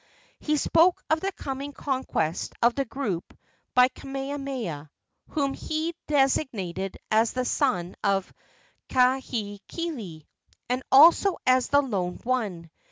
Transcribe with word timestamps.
He 0.39 0.57
spoke 0.57 0.99
of 1.11 1.19
the 1.19 1.31
coming 1.33 1.73
conquest 1.73 2.53
of 2.63 2.73
the 2.73 2.85
group 2.85 3.37
by 3.75 3.89
Kamehameha, 3.89 4.89
whom 5.29 5.53
he 5.53 5.93
designated 6.07 6.97
as 7.11 7.33
the 7.33 7.45
son 7.45 7.95
of 8.03 8.33
Kahekili, 8.89 10.25
and 10.67 10.81
also 10.91 11.37
as 11.45 11.67
"the 11.69 11.83
lone 11.83 12.17
one." 12.23 12.71